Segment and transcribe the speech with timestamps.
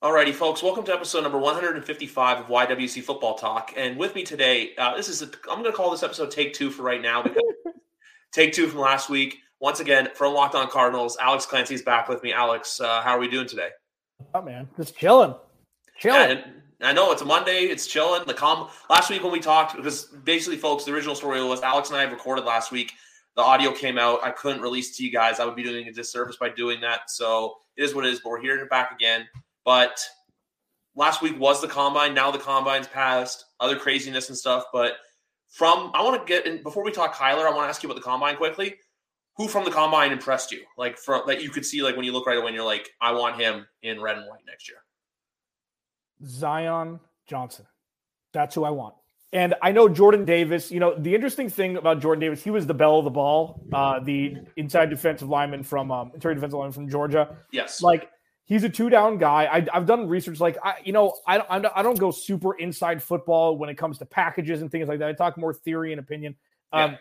[0.00, 3.72] Alrighty, folks, welcome to episode number 155 of YWC Football Talk.
[3.76, 6.54] And with me today, uh, this is, i am going to call this episode Take
[6.54, 7.42] Two for right now because
[8.32, 9.38] Take Two from last week.
[9.58, 12.32] Once again, from Locked On Cardinals, Alex Clancy is back with me.
[12.32, 13.70] Alex, uh, how are we doing today?
[14.34, 15.34] Oh, man, just chilling.
[15.98, 16.38] Chilling.
[16.80, 17.62] Yeah, I know it's a Monday.
[17.62, 18.22] It's chilling.
[18.24, 21.90] The com last week when we talked, because basically, folks, the original story was Alex
[21.90, 22.92] and I recorded last week.
[23.34, 24.22] The audio came out.
[24.22, 25.40] I couldn't release to you guys.
[25.40, 27.10] I would be doing a disservice by doing that.
[27.10, 28.20] So it is what it is.
[28.20, 29.26] But we're here and back again.
[29.68, 30.00] But
[30.96, 32.14] last week was the combine.
[32.14, 34.64] Now the combine's passed, other craziness and stuff.
[34.72, 34.94] But
[35.50, 37.90] from, I want to get in before we talk Kyler, I want to ask you
[37.90, 38.76] about the combine quickly.
[39.36, 40.62] Who from the combine impressed you?
[40.78, 42.88] Like, for that you could see, like, when you look right away and you're like,
[43.02, 44.78] I want him in red and white next year.
[46.24, 47.66] Zion Johnson.
[48.32, 48.94] That's who I want.
[49.34, 52.66] And I know Jordan Davis, you know, the interesting thing about Jordan Davis, he was
[52.66, 56.72] the bell of the ball, uh, the inside defensive lineman from um, interior defensive lineman
[56.72, 57.36] from Georgia.
[57.52, 57.82] Yes.
[57.82, 58.08] Like
[58.48, 59.46] he's a two down guy.
[59.50, 60.40] I, have done research.
[60.40, 61.40] Like I, you know, I,
[61.76, 65.08] I don't go super inside football when it comes to packages and things like that.
[65.08, 66.34] I talk more theory and opinion.
[66.72, 66.96] Um, yeah.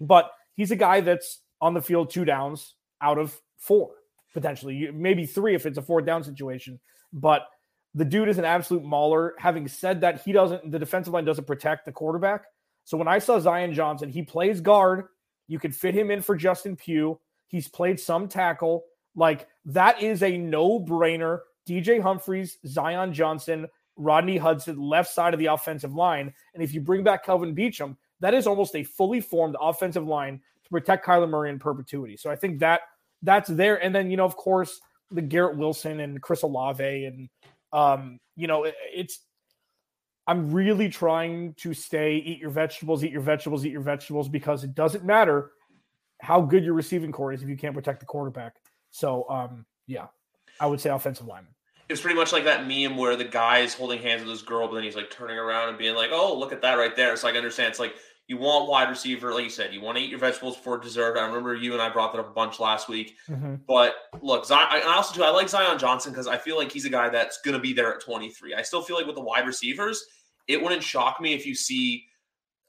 [0.00, 3.90] But he's a guy that's on the field two downs out of four
[4.32, 6.80] potentially, maybe three if it's a four down situation.
[7.12, 7.46] But
[7.94, 9.34] the dude is an absolute mauler.
[9.38, 10.70] Having said that, he doesn't.
[10.70, 12.44] The defensive line doesn't protect the quarterback.
[12.84, 15.06] So when I saw Zion Johnson, he plays guard.
[15.48, 17.18] You could fit him in for Justin Pugh.
[17.46, 18.84] He's played some tackle.
[19.14, 21.40] Like that is a no brainer.
[21.68, 26.32] DJ Humphries, Zion Johnson, Rodney Hudson, left side of the offensive line.
[26.52, 30.40] And if you bring back Kelvin Beachum, that is almost a fully formed offensive line
[30.64, 32.16] to protect Kyler Murray in perpetuity.
[32.16, 32.82] So I think that
[33.22, 33.82] that's there.
[33.82, 34.80] And then, you know, of course,
[35.10, 37.04] the Garrett Wilson and Chris Olave.
[37.04, 37.28] And,
[37.72, 39.20] um, you know, it, it's,
[40.26, 44.64] I'm really trying to stay, eat your vegetables, eat your vegetables, eat your vegetables, because
[44.64, 45.52] it doesn't matter
[46.20, 48.54] how good your receiving core is if you can't protect the quarterback.
[48.94, 50.06] So, um, yeah,
[50.60, 51.52] I would say offensive lineman.
[51.88, 54.68] It's pretty much like that meme where the guy is holding hands with this girl,
[54.68, 57.16] but then he's like turning around and being like, "Oh, look at that right there."
[57.16, 57.70] So like, I understand.
[57.70, 57.96] It's like
[58.28, 61.18] you want wide receiver, like you said, you want to eat your vegetables before dessert.
[61.18, 63.16] I remember you and I brought that up a bunch last week.
[63.28, 63.56] Mm-hmm.
[63.66, 66.84] But look, Zion, I also too, I like Zion Johnson because I feel like he's
[66.84, 68.54] a guy that's going to be there at 23.
[68.54, 70.04] I still feel like with the wide receivers,
[70.46, 72.04] it wouldn't shock me if you see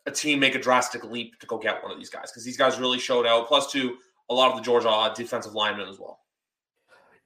[0.08, 2.58] a team make a drastic leap to go get one of these guys because these
[2.58, 3.48] guys really showed out.
[3.48, 3.98] Plus, to
[4.30, 6.20] a lot of the Georgia uh, defensive linemen as well.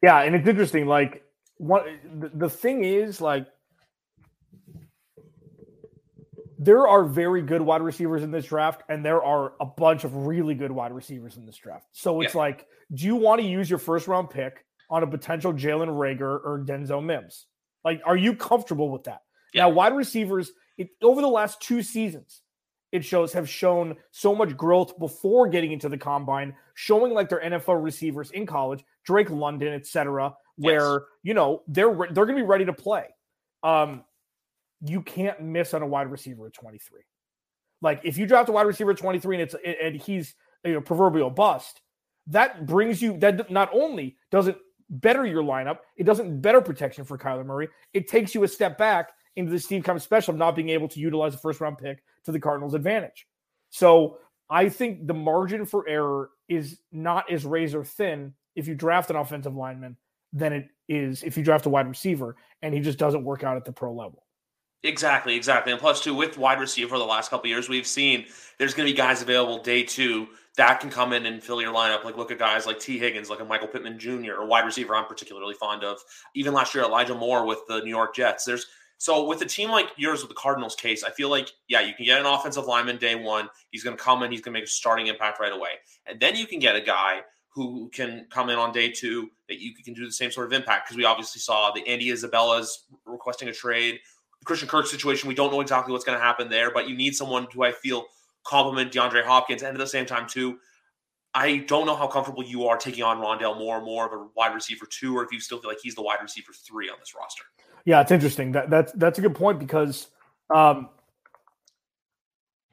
[0.01, 0.85] Yeah, and it's interesting.
[0.87, 1.23] Like,
[1.57, 1.85] what
[2.19, 3.47] the, the thing is, like,
[6.57, 10.13] there are very good wide receivers in this draft, and there are a bunch of
[10.13, 11.87] really good wide receivers in this draft.
[11.93, 12.41] So it's yeah.
[12.41, 16.39] like, do you want to use your first round pick on a potential Jalen Reagor
[16.43, 17.45] or Denzel Mims?
[17.85, 19.21] Like, are you comfortable with that?
[19.53, 19.63] Yeah.
[19.63, 22.41] Now, wide receivers, it, over the last two seasons,
[22.91, 27.41] it shows have shown so much growth before getting into the combine, showing like their
[27.41, 31.01] NFL receivers in college, Drake London, etc., where yes.
[31.23, 33.05] you know they're they're going to be ready to play.
[33.63, 34.03] Um,
[34.85, 37.01] you can't miss on a wide receiver at 23.
[37.81, 40.75] Like if you draft a wide receiver at 23 and it's and he's a you
[40.75, 41.81] know, proverbial bust,
[42.27, 44.57] that brings you that not only doesn't
[44.89, 47.69] better your lineup, it doesn't better protection for Kyler Murray.
[47.93, 50.87] It takes you a step back into the Steve Keim special of not being able
[50.89, 53.27] to utilize a first round pick to the Cardinals' advantage.
[53.69, 54.17] So
[54.49, 59.15] I think the margin for error is not as razor thin if you draft an
[59.15, 59.95] offensive lineman
[60.33, 63.57] than it is if you draft a wide receiver and he just doesn't work out
[63.57, 64.23] at the pro level.
[64.83, 65.73] Exactly, exactly.
[65.73, 68.25] And plus, two, with wide receiver the last couple years, we've seen
[68.57, 71.73] there's going to be guys available day two that can come in and fill your
[71.73, 72.03] lineup.
[72.03, 74.95] Like, look at guys like Tee Higgins, like a Michael Pittman Jr., a wide receiver
[74.95, 75.99] I'm particularly fond of.
[76.33, 78.45] Even last year, Elijah Moore with the New York Jets.
[78.45, 78.67] There's
[78.99, 81.93] so with a team like yours with the Cardinals case, I feel like, yeah, you
[81.93, 83.47] can get an offensive lineman day one.
[83.71, 85.69] He's going to come in, he's going to make a starting impact right away.
[86.05, 89.61] And then you can get a guy who can come in on day two that
[89.61, 90.85] you can do the same sort of impact.
[90.85, 94.01] Because we obviously saw the Andy Isabella's requesting a trade.
[94.39, 96.95] The Christian Kirk situation, we don't know exactly what's going to happen there, but you
[96.97, 98.05] need someone who I feel
[98.43, 99.63] complement DeAndre Hopkins.
[99.63, 100.59] And at the same time, too,
[101.33, 104.53] I don't know how comfortable you are taking on Rondale Moore, more of a wide
[104.53, 107.15] receiver two, or if you still feel like he's the wide receiver three on this
[107.15, 107.43] roster.
[107.85, 108.51] Yeah, it's interesting.
[108.51, 110.07] That that's that's a good point because
[110.49, 110.89] um,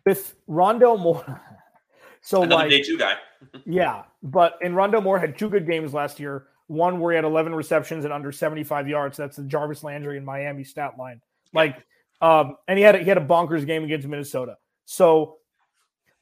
[0.04, 1.42] with Rondale Moore,
[2.20, 3.16] so Another like day two guy.
[3.66, 6.46] yeah, but and Rondale Moore had two good games last year.
[6.68, 9.16] one where he had 11 receptions and under 75 yards.
[9.16, 11.20] That's the Jarvis Landry in Miami stat line.
[11.52, 11.84] Like,
[12.20, 14.56] um, and he had a, he had a bonkers game against Minnesota.
[14.84, 15.36] So,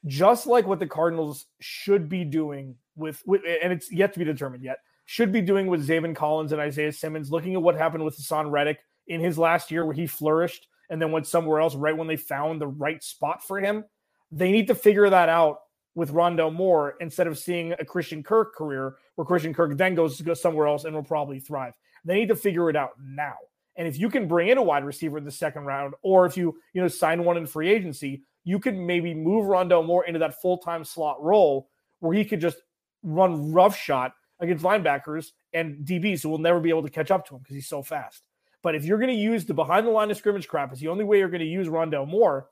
[0.07, 4.25] just like what the Cardinals should be doing with, with and it's yet to be
[4.25, 8.05] determined yet, should be doing with Zaven Collins and Isaiah Simmons, looking at what happened
[8.05, 11.75] with Haason Reddick in his last year where he flourished and then went somewhere else
[11.75, 13.85] right when they found the right spot for him.
[14.33, 15.59] They need to figure that out
[15.95, 20.17] with Rondale Moore instead of seeing a Christian Kirk career where Christian Kirk then goes
[20.17, 21.75] to go somewhere else and will probably thrive.
[22.05, 23.35] They need to figure it out now.
[23.77, 26.37] And if you can bring in a wide receiver in the second round, or if
[26.37, 30.21] you you know sign one in free agency, you could maybe move Rondale Moore into
[30.21, 31.69] that full time slot role
[32.01, 32.59] where he could just
[33.03, 34.13] run rough shot
[34.45, 37.57] against linebackers and DBs who will never be able to catch up to him because
[37.57, 38.23] he's so fast.
[38.63, 40.89] But if you're going to use the behind the line of scrimmage crap is the
[40.89, 42.49] only way you're going to use Rondale Moore,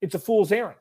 [0.00, 0.78] it's a fool's errand.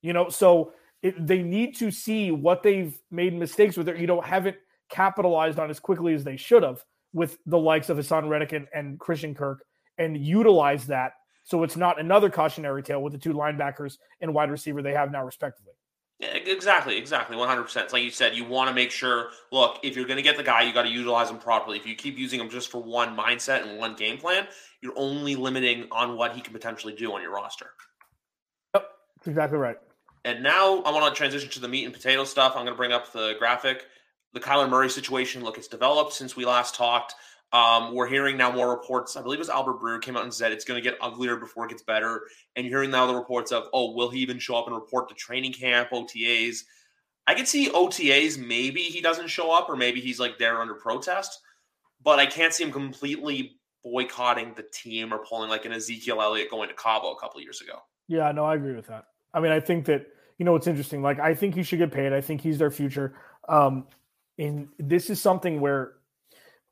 [0.00, 0.72] You know, so
[1.02, 3.88] it, they need to see what they've made mistakes with.
[3.88, 4.56] It, you know, haven't
[4.88, 8.66] capitalized on as quickly as they should have with the likes of Haason Reddick and,
[8.74, 9.64] and Christian Kirk,
[9.98, 11.12] and utilize that
[11.44, 15.10] so it's not another cautionary tale with the two linebackers and wide receiver they have
[15.10, 15.74] now, respectively.
[16.22, 17.92] Exactly, exactly, one hundred percent.
[17.92, 19.30] Like you said, you want to make sure.
[19.50, 21.76] Look, if you're going to get the guy, you got to utilize him properly.
[21.76, 24.46] If you keep using him just for one mindset and one game plan,
[24.80, 27.70] you're only limiting on what he can potentially do on your roster.
[28.72, 29.78] Yep, that's exactly right.
[30.24, 32.52] And now I want to transition to the meat and potato stuff.
[32.54, 33.86] I'm going to bring up the graphic.
[34.32, 37.14] The Kyler Murray situation, look, it's developed since we last talked.
[37.52, 39.16] Um, we're hearing now more reports.
[39.16, 41.36] I believe it was Albert Breer came out and said it's going to get uglier
[41.36, 42.22] before it gets better.
[42.56, 45.08] And you're hearing now the reports of, oh, will he even show up and report
[45.10, 46.64] to training camp, OTAs?
[47.26, 48.38] I could see OTAs.
[48.38, 51.40] Maybe he doesn't show up, or maybe he's like there under protest.
[52.02, 56.50] But I can't see him completely boycotting the team or pulling like an Ezekiel Elliott
[56.50, 57.78] going to Cabo a couple years ago.
[58.08, 59.04] Yeah, no, I agree with that.
[59.34, 60.06] I mean, I think that
[60.38, 61.02] you know it's interesting.
[61.02, 62.12] Like, I think he should get paid.
[62.12, 63.14] I think he's their future.
[63.48, 63.86] Um,
[64.38, 65.92] and this is something where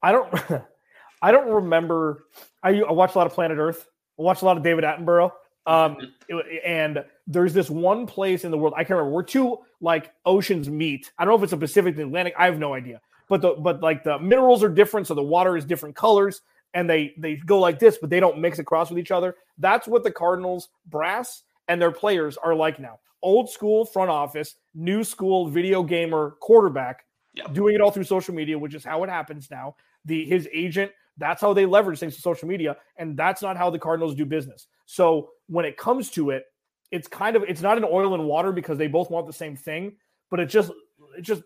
[0.02, 0.34] I don't,
[1.22, 2.24] I don't remember.
[2.62, 3.86] I, I watched a lot of Planet Earth.
[4.18, 5.32] I watched a lot of David Attenborough.
[5.66, 5.96] Um,
[6.28, 10.12] it, and there's this one place in the world I can't remember where two like
[10.24, 11.12] oceans meet.
[11.18, 12.34] I don't know if it's a Pacific and Atlantic.
[12.38, 13.00] I have no idea.
[13.28, 16.42] But the but like the minerals are different, so the water is different colors,
[16.74, 19.36] and they they go like this, but they don't mix across with each other.
[19.58, 22.98] That's what the Cardinals brass and their players are like now.
[23.22, 27.04] Old school front office, new school video gamer quarterback,
[27.34, 27.52] yep.
[27.52, 29.76] doing it all through social media, which is how it happens now.
[30.04, 33.70] The his agent, that's how they leverage things to social media, and that's not how
[33.70, 34.66] the Cardinals do business.
[34.86, 36.44] So when it comes to it,
[36.90, 39.56] it's kind of it's not an oil and water because they both want the same
[39.56, 39.96] thing,
[40.30, 40.70] but it just
[41.16, 41.42] it's just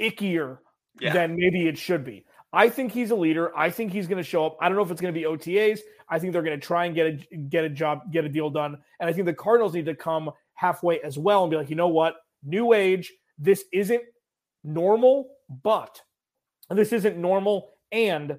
[0.00, 0.58] ickier
[1.00, 1.12] yeah.
[1.12, 2.24] than maybe it should be.
[2.52, 3.56] I think he's a leader.
[3.56, 4.56] I think he's going to show up.
[4.60, 5.80] I don't know if it's going to be OTAs.
[6.08, 8.48] I think they're going to try and get a get a job, get a deal
[8.50, 8.78] done.
[9.00, 11.76] And I think the Cardinals need to come halfway as well and be like, you
[11.76, 13.12] know what, new age.
[13.38, 14.02] This isn't
[14.64, 15.28] normal,
[15.62, 16.00] but
[16.76, 18.38] this isn't normal, and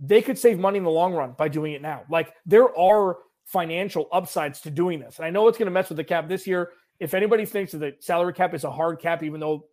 [0.00, 2.02] they could save money in the long run by doing it now.
[2.08, 5.88] Like there are financial upsides to doing this, and I know it's going to mess
[5.88, 6.70] with the cap this year.
[7.00, 9.66] If anybody thinks that the salary cap is a hard cap, even though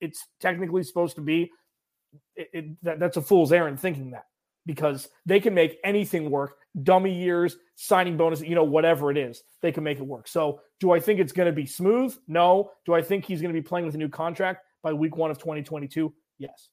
[0.00, 1.50] it's technically supposed to be,
[2.36, 4.26] it, it, that, that's a fool's errand thinking that.
[4.64, 6.54] Because they can make anything work.
[6.84, 10.28] Dummy years signing bonus you know whatever it is they can make it work.
[10.28, 12.16] So do i think it's going to be smooth?
[12.28, 12.70] No.
[12.86, 15.30] Do i think he's going to be playing with a new contract by week one
[15.30, 16.68] of 2022 yes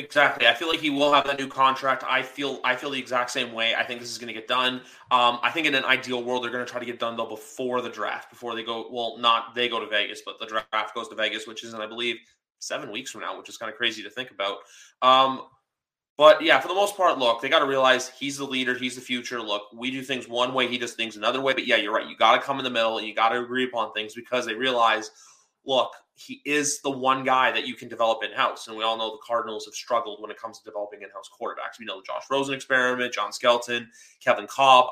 [0.00, 0.46] Exactly.
[0.46, 2.04] I feel like he will have that new contract.
[2.08, 3.74] I feel I feel the exact same way.
[3.74, 4.76] I think this is going to get done.
[5.10, 7.26] Um, I think in an ideal world, they're going to try to get done though
[7.26, 8.88] before the draft, before they go.
[8.90, 11.82] Well, not they go to Vegas, but the draft goes to Vegas, which is, in,
[11.82, 12.16] I believe,
[12.60, 14.58] seven weeks from now, which is kind of crazy to think about.
[15.02, 15.42] Um,
[16.16, 18.94] but yeah, for the most part, look, they got to realize he's the leader, he's
[18.94, 19.42] the future.
[19.42, 21.52] Look, we do things one way, he does things another way.
[21.52, 22.08] But yeah, you're right.
[22.08, 24.46] You got to come in the middle and you got to agree upon things because
[24.46, 25.10] they realize,
[25.70, 28.68] look, he is the one guy that you can develop in house.
[28.68, 31.30] And we all know the Cardinals have struggled when it comes to developing in house
[31.30, 31.78] quarterbacks.
[31.78, 33.88] We know the Josh Rosen experiment, John Skelton,
[34.22, 34.90] Kevin Kolb,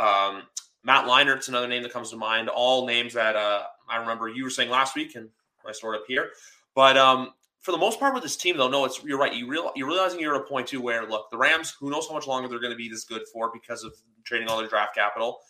[0.00, 0.42] um,
[0.82, 2.48] Matt Leinart's another name that comes to mind.
[2.48, 5.28] All names that uh, I remember you were saying last week, and
[5.66, 6.30] I stored up here.
[6.74, 9.34] But um, for the most part with this team, though, no, it's you're right.
[9.34, 12.06] You real, you're realizing you're at a point too where look, the Rams, who knows
[12.08, 13.94] how much longer they're going to be this good for because of
[14.24, 15.40] trading all their draft capital.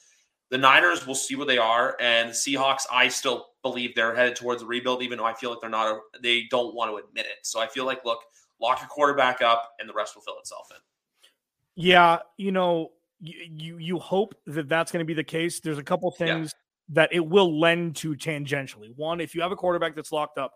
[0.48, 4.36] The Niners, we'll see what they are, and the Seahawks, I still believe they're headed
[4.36, 5.88] towards a rebuild, even though I feel like they're not.
[5.88, 7.38] A, they don't want to admit it.
[7.42, 8.20] So I feel like, look,
[8.60, 10.76] lock your quarterback up, and the rest will fill itself in.
[11.74, 15.60] Yeah, you know, you you, you hope that that's going to be the case.
[15.60, 16.94] There's a couple things yeah.
[16.94, 18.94] that it will lend to tangentially.
[18.96, 20.52] One, if you have a quarterback that's locked up,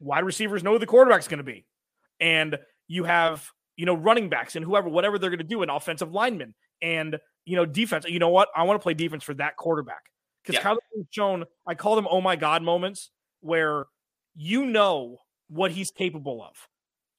[0.00, 1.66] wide receivers know who the quarterback's going to be.
[2.20, 5.70] And you have, you know, running backs and whoever, whatever they're going to do, an
[5.70, 8.04] offensive lineman and, you know, defense.
[8.08, 8.48] You know what?
[8.54, 10.02] I want to play defense for that quarterback.
[10.48, 10.70] Because yeah.
[10.70, 13.86] Kyler's shown, I call them oh my God moments where
[14.34, 16.68] you know what he's capable of.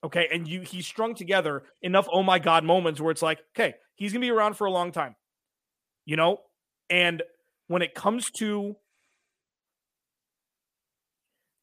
[0.03, 0.27] Okay.
[0.31, 4.13] And you he's strung together enough oh my God moments where it's like, okay, he's
[4.13, 5.15] gonna be around for a long time.
[6.05, 6.39] You know?
[6.89, 7.21] And
[7.67, 8.75] when it comes to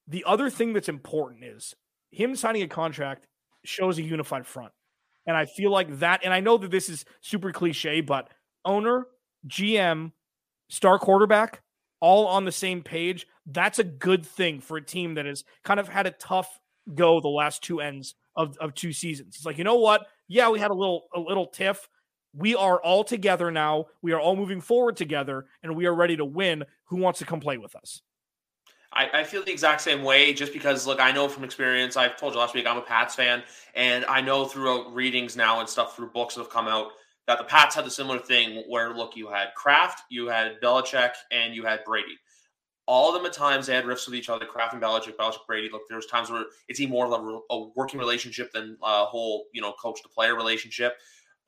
[0.06, 1.74] the other thing that's important is
[2.10, 3.26] him signing a contract
[3.64, 4.72] shows a unified front.
[5.26, 8.28] And I feel like that, and I know that this is super cliche, but
[8.64, 9.06] owner,
[9.48, 10.12] GM,
[10.68, 11.62] star quarterback,
[12.00, 13.26] all on the same page.
[13.46, 16.60] That's a good thing for a team that has kind of had a tough
[16.94, 19.36] go the last two ends of, of two seasons.
[19.36, 20.06] It's like, you know what?
[20.28, 21.88] Yeah, we had a little a little tiff.
[22.34, 23.86] We are all together now.
[24.02, 26.64] We are all moving forward together, and we are ready to win.
[26.86, 28.02] Who wants to come play with us?
[28.92, 32.16] I, I, feel the exact same way just because, look, I know from experience, I've
[32.16, 33.42] told you last week, I'm a Pats fan,
[33.74, 36.92] and I know through readings now and stuff through books that have come out
[37.26, 41.12] that the Pats had the similar thing where, look, you had Kraft, you had Belichick,
[41.30, 42.18] and you had Brady.
[42.86, 45.46] All of them at times they had rifts with each other, Kraft and Belichick, Belichick,
[45.46, 45.68] Brady.
[45.72, 49.46] Look, there was times where it's even more of a, working relationship than a whole,
[49.52, 50.96] you know, coach to player relationship.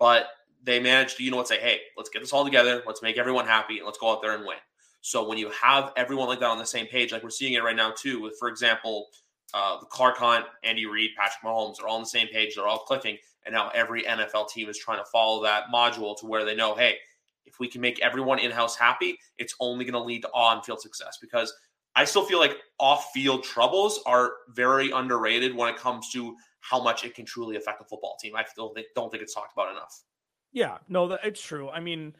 [0.00, 0.26] But
[0.64, 3.18] they managed to, you know what, say, hey, let's get this all together, let's make
[3.18, 4.56] everyone happy, and let's go out there and win.
[5.00, 7.62] So when you have everyone like that on the same page, like we're seeing it
[7.62, 9.06] right now too, with for example,
[9.54, 12.54] uh, the Clark Hunt, Andy Reid, Patrick Mahomes they're all on the same page.
[12.54, 13.16] They're all clicking,
[13.46, 16.74] and now every NFL team is trying to follow that module to where they know,
[16.74, 16.96] hey,
[17.46, 21.18] if we can make everyone in-house happy, it's only going to lead to on-field success.
[21.20, 21.52] Because
[21.96, 27.04] I still feel like off-field troubles are very underrated when it comes to how much
[27.04, 28.36] it can truly affect a football team.
[28.36, 30.02] I still think, don't think it's talked about enough.
[30.52, 31.70] Yeah, no, it's true.
[31.70, 32.14] I mean,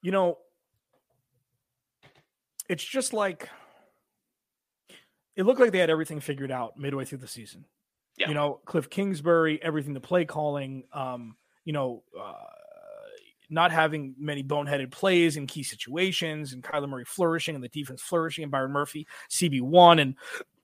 [0.00, 0.38] you know,
[2.68, 3.48] it's just like
[5.36, 7.64] it looked like they had everything figured out midway through the season.
[8.18, 8.28] Yeah.
[8.28, 12.32] You know, Kliff Kingsbury, everything the play calling, um, you know, uh,
[13.48, 18.02] not having many boneheaded plays in key situations, and Kyler Murray flourishing, and the defense
[18.02, 20.16] flourishing, and Byron Murphy, CB1, and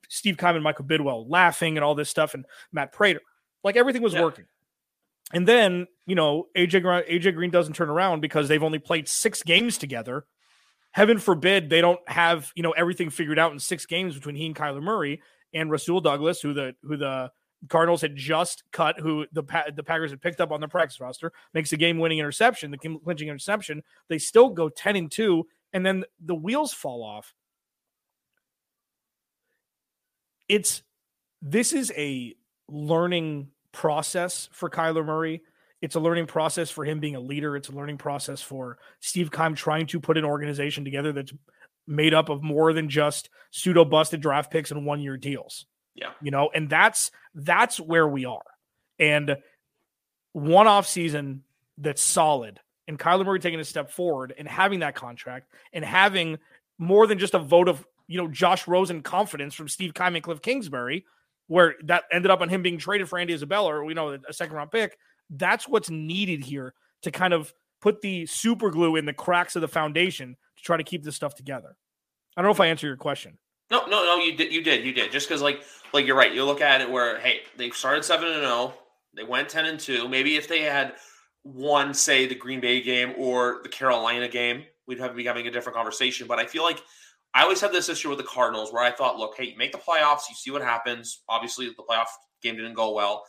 [0.08, 3.23] Steve Keim and Michael Bidwill laughing, and all this stuff, and Matt Prater.
[3.62, 4.23] Like everything was yeah.
[4.23, 4.46] working.
[5.32, 9.42] And then, you know, AJ, AJ Green doesn't turn around because they've only played six
[9.42, 10.26] games together
[10.94, 14.46] heaven forbid they don't have you know everything figured out in six games between he
[14.46, 15.20] and Kyler Murray
[15.54, 17.30] and Rasul Douglas, who the who the
[17.68, 19.42] Cardinals had just cut, who the
[19.75, 22.78] the Packers had picked up on their practice roster, makes a game winning interception, the
[22.78, 23.83] clinching interception.
[24.09, 27.35] They still go ten and two, and then the wheels fall off.
[30.49, 30.83] It's
[31.40, 32.35] this is a
[32.68, 35.42] learning process for Kyler Murray
[35.85, 37.56] it's a learning process for him being a leader.
[37.56, 41.35] It's a learning process for Steve Keim trying to put an organization together that's
[41.87, 45.66] made up of more than just pseudo busted draft picks and one year deals.
[45.94, 46.10] Yeah.
[46.20, 48.42] You know, and that's that's where we are.
[48.98, 49.36] And
[50.32, 51.42] one off season
[51.78, 56.38] that's solid and Kyler Murray taking a step forward and having that contract and having
[56.78, 60.24] more than just a vote of, you know, Josh Rosen confidence from Steve Keim and
[60.24, 61.06] Kliff Kingsbury,
[61.46, 64.32] where that ended up on him being traded for Andy Isabella or, you know, a
[64.32, 64.98] second round pick.
[65.30, 69.62] That's what's needed here to kind of put the super glue in the cracks of
[69.62, 71.76] the foundation to try to keep this stuff together.
[72.36, 73.38] I don't know if I answer your question.
[73.71, 74.16] No, no, no.
[74.16, 74.52] You did.
[74.52, 74.85] You did.
[74.85, 75.11] You did.
[75.11, 76.33] Just because, like, like you're right.
[76.33, 78.50] You look at it where, hey, they started seven and zero.
[78.50, 78.75] Oh,
[79.16, 80.09] they went ten and two.
[80.09, 80.94] Maybe if they had
[81.44, 85.50] won, say, the Green Bay game or the Carolina game, we'd have be having a
[85.50, 86.26] different conversation.
[86.26, 86.83] But I feel like
[87.35, 89.78] I always had this issue with the Cardinals where I thought, look, hey, make the
[89.78, 91.23] playoffs, you see what happens.
[91.28, 92.06] Obviously, the playoff
[92.42, 93.25] game didn't go well.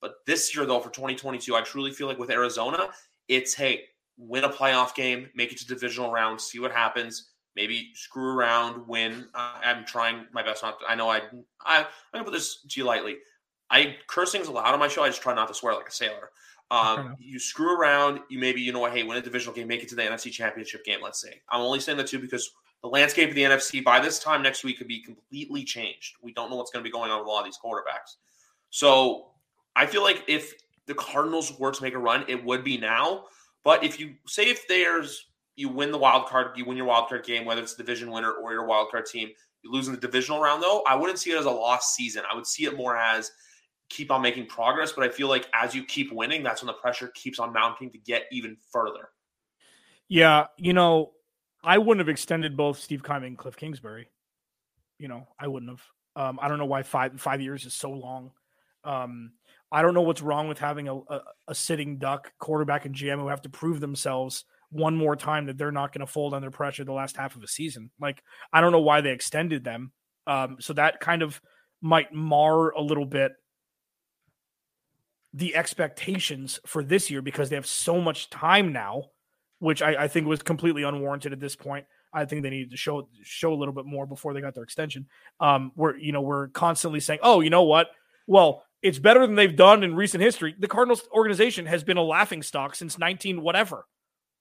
[0.00, 2.88] But this year, though, for 2022, I truly feel like with Arizona,
[3.26, 3.82] it's hey,
[4.16, 7.30] win a playoff game, make it to divisional round, see what happens.
[7.56, 9.26] Maybe screw around, win.
[9.34, 10.80] Uh, I'm trying my best not.
[10.80, 11.22] To, I know I.
[11.64, 13.16] I I'm gonna put this to you lightly.
[13.70, 15.02] I curse things allowed on my show.
[15.02, 16.30] I just try not to swear like a sailor.
[16.70, 18.20] Um, you screw around.
[18.28, 18.92] You maybe you know what?
[18.92, 21.00] Hey, win a divisional game, make it to the NFC Championship game.
[21.02, 21.40] Let's say.
[21.48, 22.50] I'm only saying that too because
[22.82, 26.16] the landscape of the NFC by this time next week could be completely changed.
[26.22, 28.16] We don't know what's going to be going on with a lot of these quarterbacks.
[28.70, 29.28] So
[29.74, 30.54] I feel like if
[30.86, 33.24] the Cardinals were to make a run, it would be now.
[33.64, 35.26] But if you say if there's
[35.58, 38.12] you win the wild card, you win your wild card game, whether it's the division
[38.12, 39.30] winner or your wild card team,
[39.62, 42.22] you lose in the divisional round though, I wouldn't see it as a lost season.
[42.30, 43.32] I would see it more as
[43.88, 44.92] keep on making progress.
[44.92, 47.90] But I feel like as you keep winning, that's when the pressure keeps on mounting
[47.90, 49.08] to get even further.
[50.08, 51.10] Yeah, you know,
[51.64, 54.08] I wouldn't have extended both Steve Keim and Kliff Kingsbury.
[54.98, 55.82] You know, I wouldn't have.
[56.14, 58.30] Um, I don't know why five five years is so long.
[58.84, 59.32] Um,
[59.72, 63.18] I don't know what's wrong with having a, a, a sitting duck quarterback and GM
[63.18, 66.50] who have to prove themselves one more time that they're not going to fold under
[66.50, 67.90] pressure the last half of a season.
[68.00, 68.22] Like,
[68.52, 69.92] I don't know why they extended them.
[70.26, 71.40] Um, so that kind of
[71.80, 73.32] might mar a little bit
[75.32, 79.04] the expectations for this year because they have so much time now,
[79.58, 81.86] which I, I think was completely unwarranted at this point.
[82.12, 84.64] I think they needed to show show a little bit more before they got their
[84.64, 85.06] extension.
[85.40, 87.88] Um, we're you know we're constantly saying, oh, you know what?
[88.26, 90.54] Well, it's better than they've done in recent history.
[90.58, 93.84] The Cardinals organization has been a laughing stock since 19 whatever.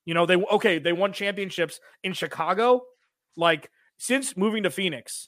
[0.08, 2.84] You know, they okay, they won championships in Chicago.
[3.36, 5.28] Like since moving to Phoenix,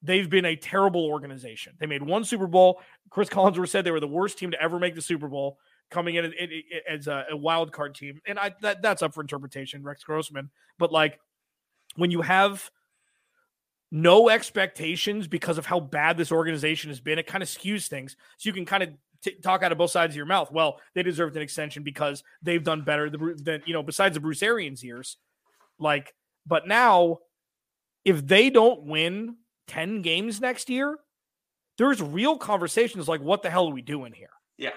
[0.00, 1.74] they've been a terrible organization.
[1.80, 2.80] They made one Super Bowl.
[3.10, 5.58] Chris Collinsworth said they were the worst team to ever make the Super Bowl,
[5.90, 6.32] coming in
[6.88, 10.50] as a, wild card team, and I that, that's up for interpretation, Rex Grossman.
[10.78, 11.18] But like
[11.96, 12.70] when you have
[13.90, 18.14] no expectations because of how bad this organization has been, it kind of skews things.
[18.38, 18.90] So you can kind of
[19.22, 20.50] t- talk out of both sides of your mouth.
[20.50, 23.82] Well, they deserved an extension because they've done better than you know.
[23.82, 25.16] Besides the Bruce Arians years,
[25.78, 26.14] like,
[26.46, 27.18] but now
[28.04, 29.36] if they don't win
[29.68, 30.98] 10 games next year,
[31.78, 34.30] there's real conversations like, what the hell are we doing here?
[34.58, 34.70] Yeah.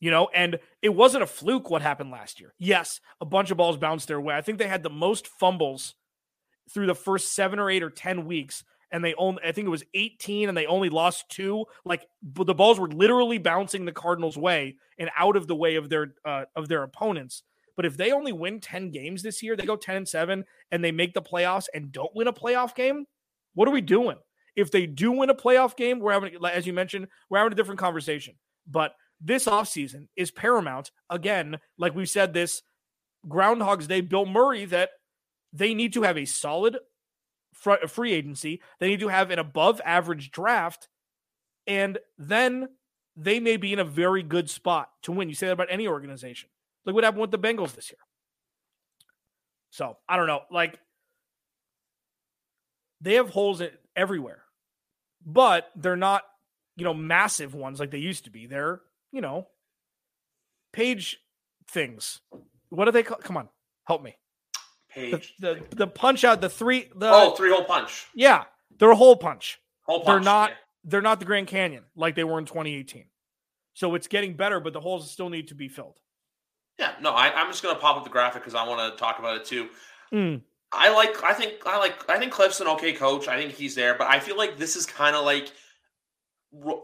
[0.00, 2.52] You know, and it wasn't a fluke what happened last year.
[2.58, 4.34] Yes, a bunch of balls bounced their way.
[4.34, 5.94] I think they had the most fumbles
[6.72, 8.64] through the first seven or eight or 10 weeks.
[8.92, 11.64] And they only, I think it was 18, and they only lost two.
[11.84, 15.88] Like the balls were literally bouncing the Cardinals' way and out of the way of
[15.88, 17.42] their uh, of their opponents.
[17.76, 20.82] But if they only win 10 games this year, they go 10 and 7 and
[20.82, 23.04] they make the playoffs and don't win a playoff game,
[23.54, 24.16] what are we doing?
[24.56, 27.56] If they do win a playoff game, we're having, as you mentioned, we're having a
[27.56, 28.36] different conversation.
[28.66, 30.90] But this offseason is paramount.
[31.10, 32.62] Again, like we said, this
[33.28, 34.90] Groundhog's Day, Bill Murray, that
[35.52, 36.78] they need to have a solid
[37.56, 38.60] free agency.
[38.78, 40.88] They need to have an above average draft.
[41.66, 42.68] And then
[43.16, 45.28] they may be in a very good spot to win.
[45.28, 46.48] You say that about any organization.
[46.84, 47.98] Look what happened with the Bengals this year.
[49.70, 50.42] So I don't know.
[50.50, 50.78] Like
[53.00, 53.62] they have holes
[53.94, 54.42] everywhere,
[55.24, 56.22] but they're not,
[56.76, 58.46] you know, massive ones like they used to be.
[58.46, 58.80] They're,
[59.12, 59.48] you know,
[60.72, 61.18] page
[61.68, 62.20] things.
[62.68, 63.18] What do they call?
[63.18, 63.48] Come on,
[63.86, 64.16] help me.
[64.96, 65.34] Page.
[65.38, 66.90] The, the, the punch out the three.
[66.96, 68.06] The, oh, three hole punch.
[68.14, 68.44] Yeah,
[68.78, 69.60] they're a hole punch.
[69.82, 70.06] Hole punch.
[70.06, 70.50] They're not.
[70.50, 70.56] Yeah.
[70.88, 73.06] They're not the Grand Canyon like they were in 2018.
[73.74, 75.98] So it's getting better, but the holes still need to be filled.
[76.78, 79.18] Yeah, no, I, am just gonna pop up the graphic because I want to talk
[79.18, 79.68] about it too.
[80.12, 80.42] Mm.
[80.72, 83.28] I like, I think, I like, I think Kliff's an okay coach.
[83.28, 85.52] I think he's there, but I feel like this is kind of like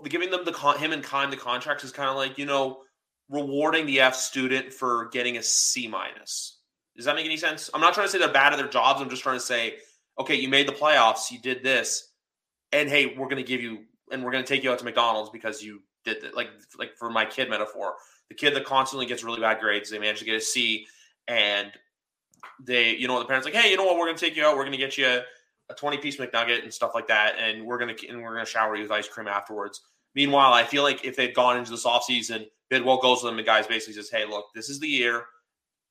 [0.09, 2.83] giving them the con- him and Keim the contracts is kind of like you know
[3.29, 6.59] rewarding the F student for getting a C minus.
[6.97, 7.71] Does that make any sense?
[7.73, 9.01] I'm not trying to say they're bad at their jobs.
[9.01, 9.77] I'm just trying to say,
[10.19, 12.11] okay, you made the playoffs, you did this,
[12.73, 15.63] and hey, we're gonna give you and we're gonna take you out to McDonald's because
[15.63, 16.37] you did that.
[16.37, 17.95] Like, like for my kid metaphor,
[18.29, 20.87] the kid that constantly gets really bad grades, they manage to get a C,
[21.29, 21.73] and
[22.63, 24.57] they, you know, the parents like, hey, you know what, we're gonna take you out,
[24.57, 25.23] we're gonna get you
[25.71, 28.77] a 20 piece McNugget and stuff like that, and we're gonna and we're gonna shower
[28.77, 29.81] you with ice cream afterwards.
[30.15, 33.43] Meanwhile, I feel like if they'd gone into this offseason, Bidwill goes to them, the
[33.43, 35.25] guys basically says, hey, look, this is the year,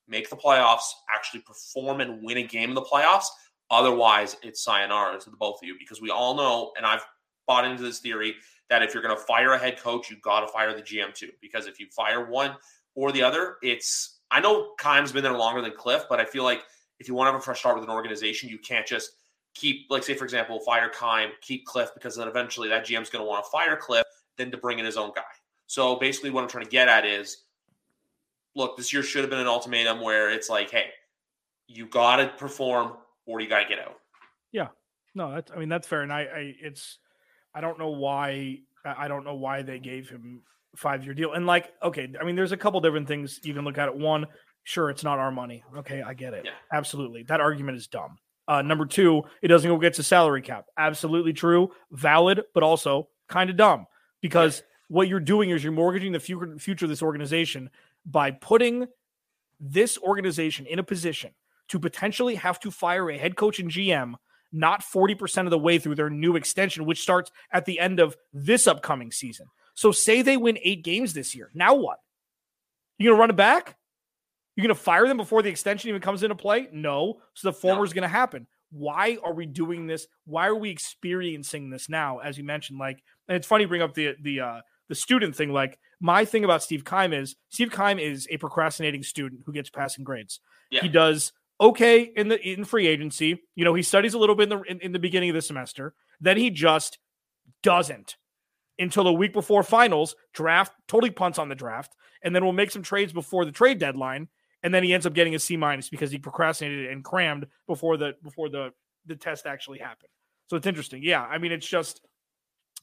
[0.07, 0.83] make the playoffs,
[1.13, 3.25] actually perform and win a game in the playoffs.
[3.69, 7.05] Otherwise, it's sayonara to the both of you because we all know, and I've
[7.47, 8.35] bought into this theory
[8.69, 11.13] that if you're going to fire a head coach, you've got to fire the GM
[11.13, 11.29] too.
[11.41, 12.55] Because if you fire one
[12.95, 16.43] or the other, it's I know Keim's been there longer than Kliff, but I feel
[16.43, 16.63] like
[16.99, 19.11] if you want to have a fresh start with an organization, you can't just
[19.53, 23.23] keep, like, say, for example, fire Keim, keep Kliff, because then eventually that GM's going
[23.23, 24.03] to want to fire Kliff,
[24.37, 25.23] then to bring in his own guy.
[25.67, 27.43] So basically, what I'm trying to get at is
[28.55, 30.87] look, this year should have been an ultimatum where it's like, hey,
[31.67, 32.93] you got to perform
[33.25, 33.97] or you got to get out.
[34.51, 34.67] Yeah.
[35.15, 36.01] No, that's, I mean, that's fair.
[36.01, 36.97] And I, I, it's,
[37.53, 40.41] I don't know why I don't know why they gave him
[40.75, 41.33] five year deal.
[41.33, 43.95] And like, okay, I mean, there's a couple different things you can look at it.
[43.95, 44.25] One,
[44.63, 45.63] sure, it's not our money.
[45.77, 46.45] Okay, I get it.
[46.45, 46.51] Yeah.
[46.73, 47.23] Absolutely.
[47.23, 48.17] That argument is dumb.
[48.47, 50.65] Uh, number two, it doesn't go get to salary cap.
[50.77, 53.85] Absolutely true, valid, but also kind of dumb
[54.21, 54.65] because yeah.
[54.89, 57.69] what you're doing is you're mortgaging the future, future of this organization
[58.05, 58.87] by putting
[59.59, 61.31] this organization in a position
[61.69, 64.15] to potentially have to fire a head coach and GM
[64.51, 68.17] not 40% of the way through their new extension, which starts at the end of
[68.33, 69.47] this upcoming season.
[69.73, 71.49] So, say they win eight games this year.
[71.53, 71.99] Now what?
[72.97, 73.77] You're going to run it back?
[74.55, 76.67] You're going to fire them before the extension even comes into play?
[76.73, 77.21] No.
[77.33, 77.95] So, the former is no.
[77.95, 78.47] going to happen.
[78.71, 80.07] Why are we doing this?
[80.25, 82.19] Why are we experiencing this now?
[82.19, 84.61] As you mentioned, like, and it's funny bring up the, the, uh,
[84.91, 85.53] the student thing.
[85.53, 89.69] Like, my thing about Steve Keim is Steve Keim is a procrastinating student who gets
[89.69, 90.41] passing grades.
[90.69, 90.81] Yeah.
[90.81, 93.41] He does okay in the in free agency.
[93.55, 95.41] You know, he studies a little bit in the in, in the beginning of the
[95.41, 95.93] semester.
[96.19, 96.99] Then he just
[97.63, 98.17] doesn't
[98.77, 100.13] until the week before finals.
[100.33, 103.79] Draft totally punts on the draft, and then we'll make some trades before the trade
[103.79, 104.27] deadline.
[104.63, 107.95] And then he ends up getting a C minus because he procrastinated and crammed before
[107.95, 108.71] the before the
[109.05, 110.11] the test actually happened.
[110.47, 111.01] So it's interesting.
[111.01, 112.01] Yeah, I mean, it's just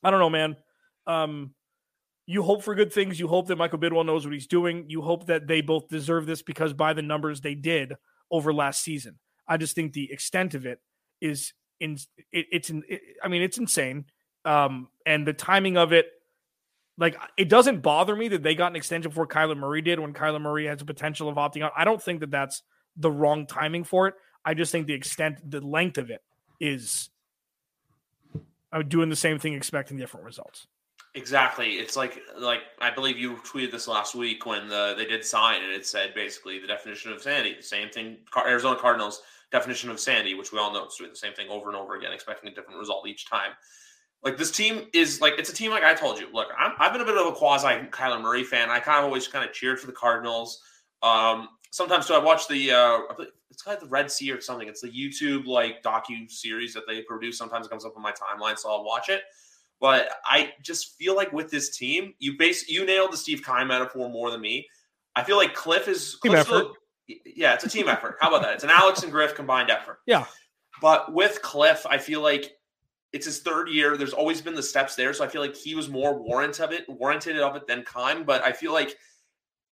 [0.03, 0.57] I don't know, man.
[1.07, 1.55] Um,
[2.31, 3.19] you hope for good things.
[3.19, 4.85] You hope that Michael Bidwill knows what he's doing.
[4.87, 7.95] You hope that they both deserve this because by the numbers they did
[8.31, 9.19] over last season.
[9.49, 10.79] I just think the extent of it
[11.23, 11.97] is in
[12.31, 14.05] it, it's in, it, I mean, it's insane.
[14.45, 16.07] Um, and the timing of it,
[16.99, 20.13] like it doesn't bother me that they got an extension before Kyler Murray did when
[20.13, 21.73] Kyler Murray has the potential of opting out.
[21.79, 22.63] I don't think that that's
[22.95, 24.15] the wrong timing for it.
[24.45, 26.21] I just think the extent, the length of it
[26.61, 27.09] is
[28.71, 30.67] I'm uh, doing the same thing, expecting different results.
[31.19, 31.73] Exactly.
[31.73, 35.65] It's like like I believe you tweeted this last week when the, they did sign,
[35.65, 37.61] and it said basically the definition of sanity.
[37.61, 38.19] Same thing.
[38.47, 41.69] Arizona Cardinals definition of sanity, which we all know is doing the same thing over
[41.69, 43.51] and over again, expecting a different result each time.
[44.23, 46.29] Like this team is like it's a team like I told you.
[46.33, 48.71] Look, i have been a bit of a quasi Kyler Murray fan.
[48.71, 50.63] I kind of always kind of cheered for the Cardinals.
[51.03, 52.99] Um, sometimes too, I watch the uh,
[53.51, 54.69] it's of the Red Sea or something.
[54.69, 57.37] It's the YouTube like docu series that they produce.
[57.37, 59.23] Sometimes it comes up on my timeline, so I'll watch it.
[59.81, 63.69] But I just feel like with this team, you base you nailed the Steve Keim
[63.69, 64.67] metaphor more than me.
[65.15, 66.67] I feel like Cliff is team effort.
[67.07, 68.17] yeah, it's a team effort.
[68.21, 68.55] How about that?
[68.55, 70.01] It's an Alex and Griff combined effort.
[70.07, 70.25] Yeah.
[70.81, 72.53] But with Kliff, I feel like
[73.13, 73.97] it's his third year.
[73.97, 76.73] There's always been the steps there, so I feel like he was more warranted of
[76.73, 78.25] it, warranted of it than Keim.
[78.25, 78.97] But I feel like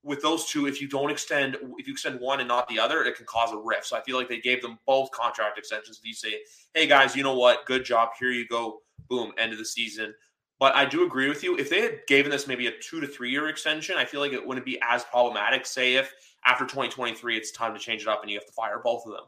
[0.04, 3.04] with those two, if you don't extend, if you extend one and not the other,
[3.04, 3.86] it can cause a rift.
[3.88, 6.00] So I feel like they gave them both contract extensions.
[6.04, 6.42] You say,
[6.74, 7.66] "Hey guys, you know what?
[7.66, 8.10] Good job.
[8.20, 8.82] Here you go.
[9.10, 9.34] Boom.
[9.38, 10.14] End of the season."
[10.60, 11.58] But I do agree with you.
[11.58, 14.34] If they had given this maybe a two to three year extension, I feel like
[14.34, 15.66] it wouldn't be as problematic.
[15.66, 16.14] Say if
[16.46, 19.12] after 2023 it's time to change it up and you have to fire both of
[19.12, 19.24] them.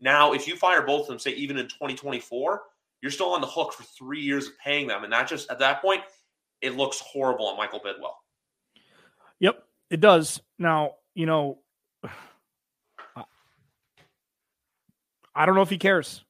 [0.00, 2.62] Now, if you fire both of them, say even in 2024,
[3.02, 5.04] you're still on the hook for three years of paying them.
[5.04, 6.02] And that just, at that point,
[6.62, 8.14] it looks horrible on Michael Bidwill.
[9.40, 10.40] Yep, it does.
[10.58, 11.58] Now, you know,
[15.34, 16.24] I don't know if he cares.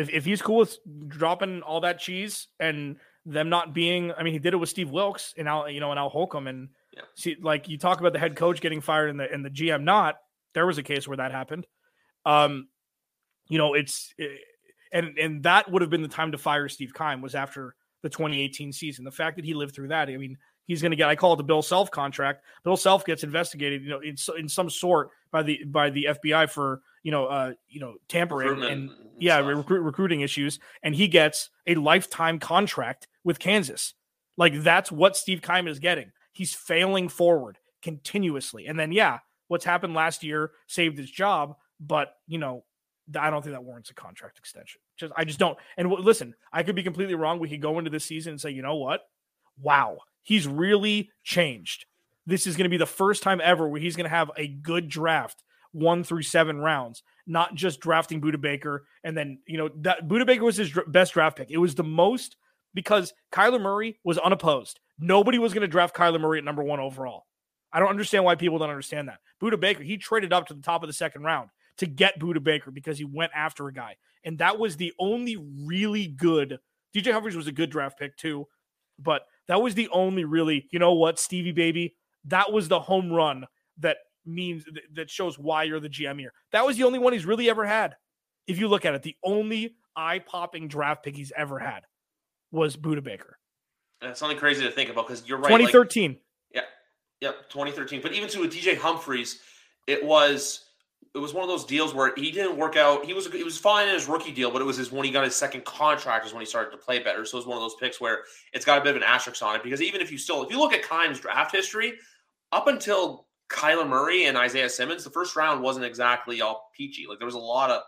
[0.00, 4.32] If, if he's cool with dropping all that cheese and them not being, I mean,
[4.32, 6.46] he did it with Steve Wilks and Al, you know, and Al Holcomb.
[6.46, 7.02] And yeah.
[7.14, 9.82] see, like you talk about the head coach getting fired and the, and the GM
[9.82, 10.16] not,
[10.54, 11.66] there was a case where that happened.
[12.24, 12.68] Um,
[13.48, 14.40] you know, it's, it,
[14.92, 18.08] and and that would have been the time to fire Steve Keim was after the
[18.08, 19.04] 2018 season.
[19.04, 20.36] The fact that he lived through that, I mean,
[20.66, 21.08] he's going to get.
[21.08, 22.42] I call it the Bill Self contract.
[22.64, 26.50] Bill Self gets investigated, you know, in in some sort by the by the FBI
[26.50, 31.50] for you know uh you know tampering and, yeah recruit, recruiting issues, and he gets
[31.66, 33.94] a lifetime contract with Kansas.
[34.36, 36.12] Like that's what Steve Keim is getting.
[36.32, 42.14] He's failing forward continuously, and then yeah, what's happened last year saved his job, but
[42.26, 42.64] you know
[43.18, 44.80] I don't think that warrants a contract extension.
[44.96, 45.58] Just I just don't.
[45.76, 47.38] And w- listen, I could be completely wrong.
[47.38, 49.02] We could go into this season and say, you know what?
[49.60, 51.86] Wow, he's really changed.
[52.26, 54.46] This is going to be the first time ever where he's going to have a
[54.46, 59.70] good draft, one through seven rounds, not just drafting Budda Baker and then you know
[59.76, 61.50] that Budda Baker was his dr- best draft pick.
[61.50, 62.36] It was the most
[62.74, 64.80] because Kyler Murray was unopposed.
[64.98, 67.26] Nobody was going to draft Kyler Murray at number one overall.
[67.72, 69.18] I don't understand why people don't understand that.
[69.42, 72.42] Budda Baker, he traded up to the top of the second round to get Budda
[72.42, 73.96] Baker because he went after a guy.
[74.24, 76.58] And that was the only really good.
[76.94, 78.46] DJ Humphries was a good draft pick too,
[78.98, 83.10] but that was the only really, you know what, Stevie baby, that was the home
[83.10, 83.46] run
[83.78, 86.32] that means that shows why you're the GM here.
[86.52, 87.96] That was the only one he's really ever had.
[88.46, 91.84] If you look at it, the only eye-popping draft pick he's ever had
[92.52, 93.38] was Budda Baker.
[94.00, 95.48] That's something crazy to think about because you're right.
[95.48, 96.10] 2013.
[96.10, 96.20] Like,
[96.54, 96.60] yeah.
[97.20, 97.50] Yep.
[97.50, 98.00] 2013.
[98.00, 99.40] But even to with DJ Humphries,
[99.86, 100.64] it was
[101.14, 103.04] it was one of those deals where he didn't work out.
[103.04, 105.10] He was he was fine in his rookie deal, but it was his when he
[105.10, 107.24] got his second contract is when he started to play better.
[107.24, 108.20] So it was one of those picks where
[108.52, 110.50] it's got a bit of an asterisk on it because even if you still if
[110.50, 111.94] you look at Keim's draft history,
[112.52, 117.06] up until Kyler Murray and Isaiah Simmons, the first round wasn't exactly all peachy.
[117.08, 117.82] Like there was a lot of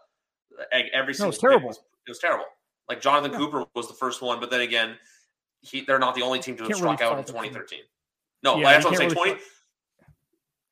[0.93, 1.69] every single no, it was terrible.
[1.69, 2.45] Was, it was terrible.
[2.89, 3.39] Like Jonathan yeah.
[3.39, 4.97] Cooper was the first one, but then again,
[5.61, 7.79] he, they're not the only team to have struck really out in 2013.
[8.43, 9.11] No, yeah, that's what I'm saying.
[9.11, 9.41] Really 20,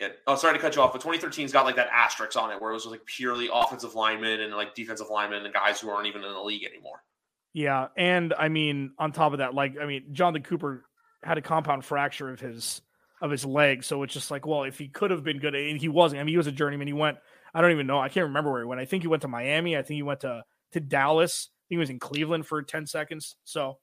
[0.00, 0.08] yeah.
[0.26, 2.70] Oh, sorry to cut you off, but 2013's got like that asterisk on it where
[2.70, 6.24] it was like purely offensive linemen and like defensive linemen and guys who aren't even
[6.24, 7.04] in the league anymore.
[7.52, 10.84] Yeah, and I mean, on top of that, like I mean, Jonathan Cooper
[11.22, 12.80] had a compound fracture of his
[13.20, 15.78] of his leg, so it's just like, well, if he could have been good, and
[15.78, 16.20] he wasn't.
[16.20, 16.86] I mean, he was a journeyman.
[16.86, 17.18] He went.
[17.52, 17.98] I don't even know.
[17.98, 18.80] I can't remember where he went.
[18.80, 19.76] I think he went to Miami.
[19.76, 21.48] I think he went to to Dallas.
[21.68, 23.36] he was in Cleveland for ten seconds.
[23.44, 23.78] So,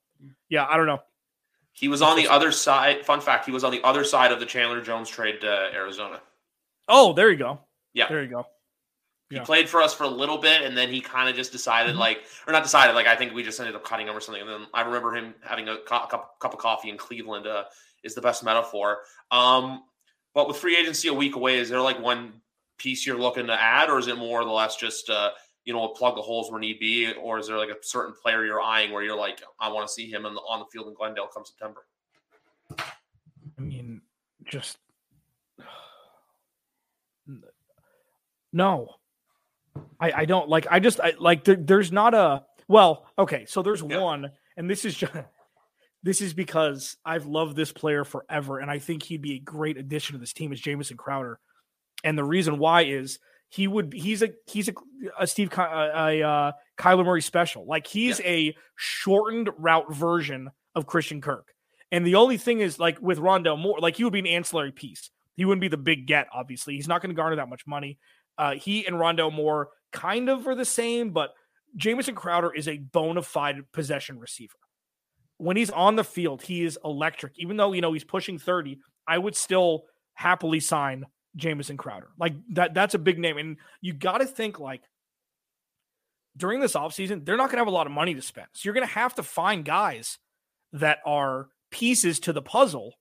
[0.49, 0.99] yeah, I don't know.
[1.73, 3.05] He was on the other side.
[3.05, 6.21] Fun fact: He was on the other side of the Chandler Jones trade to Arizona.
[6.87, 7.59] Oh, there you go.
[7.93, 8.45] Yeah, there you go.
[9.29, 9.39] Yeah.
[9.39, 11.91] He played for us for a little bit, and then he kind of just decided,
[11.91, 11.99] mm-hmm.
[11.99, 14.41] like, or not decided, like, I think we just ended up cutting him or something.
[14.41, 17.45] And then I remember him having a cup, cup of coffee in Cleveland.
[17.45, 17.65] Uh,
[18.07, 18.99] is the best metaphor.
[19.29, 19.83] Um,
[20.33, 22.41] but with free agency a week away, is there like one
[22.79, 25.31] piece you're looking to add, or is it more or less just uh,
[25.67, 28.45] you know, plug the holes where need be, or is there like a certain player
[28.45, 30.93] you're eyeing where you're like, I want to see him the, on the field in
[30.93, 31.85] Glendale come September?
[32.79, 34.01] I mean,
[34.45, 34.77] just
[38.53, 38.95] no.
[39.99, 40.67] I, I don't like.
[40.71, 41.43] I just I, like.
[41.43, 43.05] There, there's not a well.
[43.19, 43.99] Okay, so there's Yeah.
[43.99, 45.13] one, and this is just
[46.07, 49.77] this is because I've loved this player forever, and I think he'd be a great
[49.77, 50.53] addition to this team.
[50.53, 51.37] Is Jamison Crowder,
[52.01, 54.73] and the reason why is he would he's a he's a,
[55.19, 57.65] a Steve a, a uh, Kyler Murray special.
[57.65, 61.53] Like he's a shortened route version of Christian Kirk.
[61.91, 64.71] And the only thing is, like with Rondale Moore, like he would be an ancillary
[64.71, 65.09] piece.
[65.35, 66.27] He wouldn't be the big get.
[66.33, 67.99] Obviously, he's not going to garner that much money.
[68.37, 71.33] Uh, he and Rondale Moore kind of are the same, but
[71.75, 74.55] Jamison Crowder is a bona fide possession receiver.
[75.37, 77.33] When he's on the field, he is electric.
[77.37, 82.09] Even though you know he's pushing thirty, I would still happily sign Jamison Crowder.
[82.19, 82.73] Like that.
[82.73, 84.81] That's a big name, and you got to think like
[86.35, 88.47] during this offseason, they're not going to have a lot of money to spend.
[88.53, 90.19] So you're going to have to find guys
[90.73, 92.93] that are pieces to the puzzle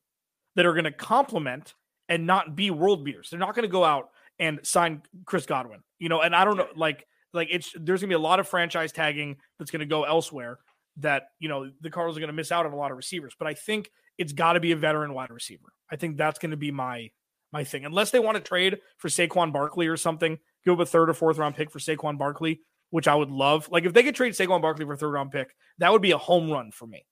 [0.54, 1.74] that are going to complement
[2.08, 3.28] and not be world beaters.
[3.30, 6.56] They're not going to go out and sign Chris Godwin, you know, and I don't
[6.56, 10.04] know, like, like it's there's gonna be a lot of franchise tagging that's gonna go
[10.04, 10.58] elsewhere
[10.98, 13.34] that you know the Cardinals are gonna miss out on a lot of receivers.
[13.38, 15.72] But I think it's got to be a veteran wide receiver.
[15.90, 17.10] I think that's gonna be my
[17.52, 17.84] my thing.
[17.84, 21.14] Unless they want to trade for Saquon Barkley or something, give up a third or
[21.14, 23.68] fourth round pick for Saquon Barkley, which I would love.
[23.70, 26.10] Like if they could trade Saquon Barkley for a third round pick, that would be
[26.12, 27.04] a home run for me.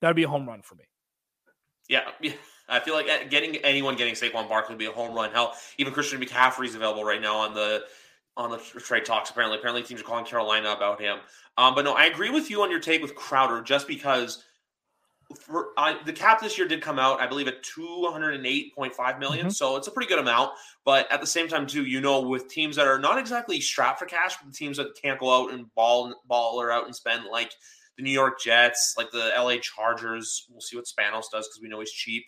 [0.00, 0.84] That would be a home run for me.
[1.88, 2.32] Yeah, yeah.
[2.68, 5.30] I feel like uh, getting anyone getting Saquon Barkley would be a home run.
[5.30, 7.84] Hell, even Christian McCaffrey's available right now on the
[8.36, 9.30] on the trade talks.
[9.30, 11.18] Apparently, apparently teams are calling Carolina about him.
[11.56, 14.44] Um, but no, I agree with you on your take with Crowder, just because
[15.34, 18.46] for I, the cap this year did come out, I believe, at two hundred and
[18.46, 19.46] eight point five million.
[19.46, 19.54] Mhm.
[19.54, 20.52] So it's a pretty good amount.
[20.84, 23.98] But at the same time, too, you know, with teams that are not exactly strapped
[23.98, 27.24] for cash, but teams that can't go out and ball ball or out and spend
[27.24, 27.52] like
[27.96, 30.46] the New York Jets, like the LA Chargers.
[30.50, 32.24] We'll see what Spanos does because we know he's cheap.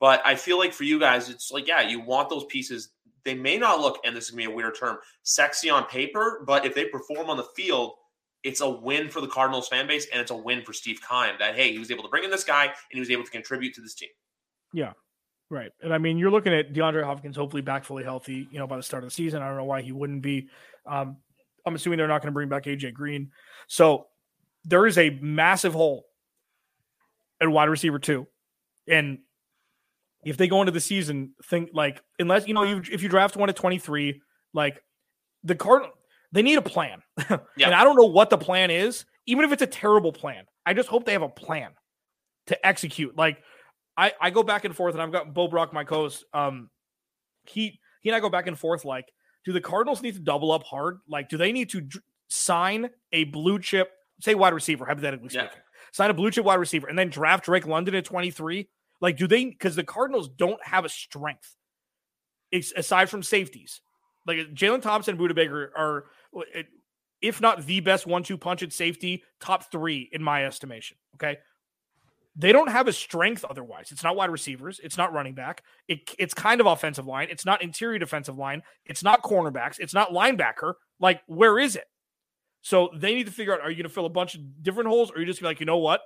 [0.00, 2.88] But I feel like for you guys, it's like, yeah, you want those pieces.
[3.24, 6.42] They may not look, and this is gonna be a weird term, sexy on paper,
[6.46, 7.94] but if they perform on the field,
[8.42, 11.36] it's a win for the Cardinals fan base, and it's a win for Steve Keim
[11.38, 13.30] that hey, he was able to bring in this guy and he was able to
[13.30, 14.10] contribute to this team.
[14.72, 14.92] Yeah.
[15.50, 15.70] Right.
[15.82, 18.78] And I mean, you're looking at DeAndre Hopkins hopefully back fully healthy, you know, by
[18.78, 19.42] the start of the season.
[19.42, 20.48] I don't know why he wouldn't be.
[20.86, 21.18] Um,
[21.66, 23.30] I'm assuming they're not going to bring back AJ Green.
[23.66, 24.06] So
[24.64, 26.06] there is a massive hole
[27.38, 28.26] at wide receiver two.
[28.88, 29.18] And
[30.24, 33.36] if they go into the season, think like, unless, you know, you, if you draft
[33.36, 34.20] one at 23,
[34.54, 34.80] like
[35.44, 35.82] the card,
[36.32, 37.02] they need a plan.
[37.56, 37.66] Yeah.
[37.66, 40.44] And I don't know what the plan is, even if it's a terrible plan.
[40.64, 41.70] I just hope they have a plan
[42.46, 43.16] to execute.
[43.16, 43.42] Like,
[43.96, 46.24] I, I go back and forth, and I've got Bo Brock, my co-host.
[46.32, 46.70] Um,
[47.44, 48.84] he he and I go back and forth.
[48.84, 49.06] Like,
[49.44, 50.98] do the Cardinals need to double up hard?
[51.08, 51.86] Like, do they need to
[52.28, 55.42] sign a blue chip, say wide receiver, hypothetically Yeah.
[55.46, 58.68] speaking, sign a blue chip wide receiver, and then draft Drake London at twenty three?
[59.02, 59.44] Like, do they?
[59.44, 61.56] Because the Cardinals don't have a strength,
[62.76, 63.82] aside from safeties.
[64.26, 66.04] Like Jalen Thompson, and Budda Baker are,
[67.20, 70.96] if not the best one-two punch at safety, top three in my estimation.
[71.16, 71.36] Okay,
[72.36, 73.90] they don't have a strength otherwise.
[73.90, 74.80] It's not wide receivers.
[74.82, 75.64] It's not running back.
[75.88, 77.28] It, it's kind of offensive line.
[77.30, 78.62] It's not interior defensive line.
[78.86, 79.78] It's not cornerbacks.
[79.80, 80.74] It's not linebacker.
[80.98, 81.84] Like, where is it?
[82.62, 84.88] So they need to figure out are you going to fill a bunch of different
[84.88, 86.00] holes or are you just be like, you know what?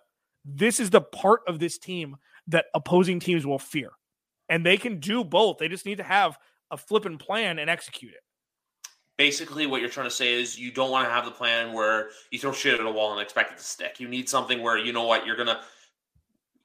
[0.45, 2.17] This is the part of this team
[2.49, 3.91] that opposing teams will fear.
[4.49, 5.59] And they can do both.
[5.59, 6.39] They just need to have
[6.71, 8.21] a flipping plan and execute it.
[9.17, 12.11] Basically, what you're trying to say is you don't want to have the plan where
[12.31, 13.99] you throw shit at a wall and expect it to stick.
[13.99, 15.63] You need something where you know what you're gonna.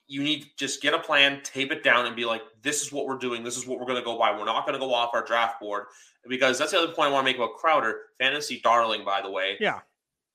[0.07, 2.91] You need to just get a plan, tape it down, and be like, "This is
[2.91, 3.43] what we're doing.
[3.43, 4.37] This is what we're going to go by.
[4.37, 5.85] We're not going to go off our draft board."
[6.27, 9.31] Because that's the other point I want to make about Crowder, fantasy darling, by the
[9.31, 9.55] way.
[9.61, 9.79] Yeah.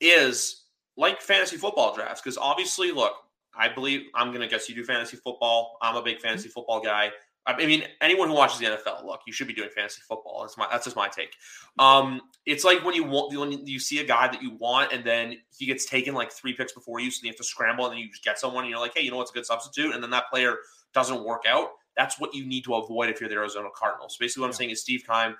[0.00, 0.64] is
[0.96, 3.12] like fantasy football drafts because obviously, look,
[3.57, 5.79] I believe I'm going to guess you do fantasy football.
[5.83, 7.11] I'm a big fantasy football guy.
[7.49, 10.40] I mean, anyone who watches the NFL, look, you should be doing fantasy football.
[10.42, 11.33] That's my that's just my take.
[11.79, 15.05] Um, it's like when you want when you see a guy that you want, and
[15.05, 17.92] then he gets taken like three picks before you, so you have to scramble, and
[17.92, 19.95] then you just get someone, and you're like, hey, you know what's a good substitute,
[19.95, 20.57] and then that player
[20.92, 21.69] doesn't work out.
[21.97, 24.16] That's what you need to avoid if you're the Arizona Cardinals.
[24.19, 24.57] Basically, what I'm Yeah.
[24.57, 25.37] saying is Steve Keim,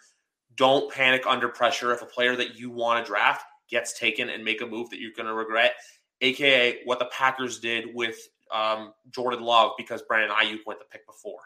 [0.55, 4.45] don't panic under pressure if a player that you want to draft gets taken and
[4.45, 5.75] make a move that you're going to regret,
[6.21, 8.17] aka what the Packers did with
[8.55, 11.41] um, Jordan Love because Brandon Aiyuk went the pick before.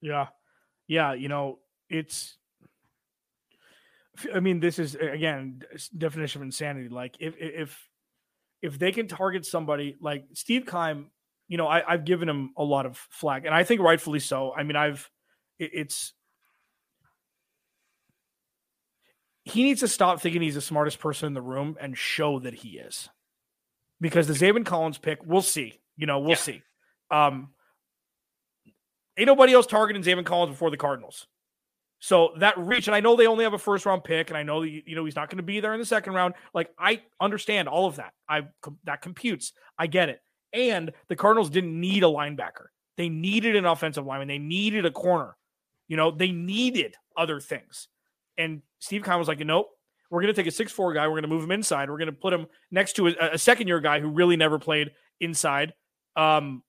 [0.00, 0.26] Yeah.
[0.88, 1.14] Yeah.
[1.14, 2.36] You know, it's,
[4.34, 5.62] I mean, this is again
[5.96, 6.88] definition of insanity.
[6.88, 7.88] Like if if
[8.60, 11.10] if they can target somebody like Steve Keim,
[11.48, 14.52] you know, I, I've given him a lot of flack, and I think rightfully so.
[14.54, 15.10] I mean, I've
[15.58, 16.12] it, it's
[19.44, 22.54] he needs to stop thinking he's the smartest person in the room and show that
[22.54, 23.08] he is.
[24.02, 25.80] Because the Zaven Collins pick, we'll see.
[25.96, 26.36] You know, we'll Yeah.
[26.36, 26.62] see.
[27.10, 27.54] Um,
[29.16, 31.26] ain't nobody else targeting Zaven Collins before the Cardinals.
[32.00, 34.42] So that reach, and I know they only have a first round pick, and I
[34.42, 36.34] know that you know he's not going to be there in the second round.
[36.52, 38.12] Like I understand all of that.
[38.28, 38.48] I
[38.84, 39.52] that computes.
[39.78, 40.20] I get it.
[40.52, 42.66] And the Cardinals didn't need a linebacker.
[42.96, 44.28] They needed an offensive lineman.
[44.28, 45.36] They needed a corner.
[45.86, 47.88] You know, they needed other things.
[48.36, 49.70] And Steve Keim was like, nope,
[50.12, 51.06] we're going to take a six-four guy.
[51.06, 51.88] We're going to move him inside.
[51.88, 54.58] We're going to put him next to a, a second year guy who really never
[54.58, 55.72] played inside.
[56.16, 56.62] Um,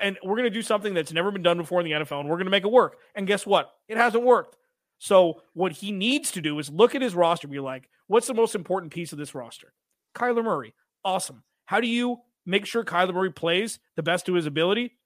[0.00, 2.28] and we're going to do something that's never been done before in the NFL, and
[2.28, 2.96] we're going to make it work.
[3.14, 3.70] And guess what?
[3.86, 4.56] It hasn't worked.
[4.98, 8.34] So what he needs to do is look at his roster, be like, what's the
[8.34, 9.72] most important piece of this roster?
[10.14, 10.74] Kyler Murray.
[11.04, 11.44] Awesome.
[11.66, 14.98] How do you make sure Kyler Murray plays the best to his ability?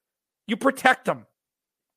[0.47, 1.27] You protect him.